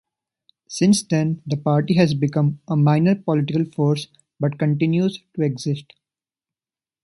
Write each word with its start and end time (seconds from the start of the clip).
Since 0.67 1.03
then 1.03 1.43
the 1.45 1.57
party 1.57 1.93
has 1.93 2.15
become 2.15 2.59
a 2.67 2.75
minor 2.75 3.13
political 3.13 3.65
force 3.65 4.07
but 4.39 4.57
continues 4.57 5.19
to 5.35 5.43
exist. 5.43 5.93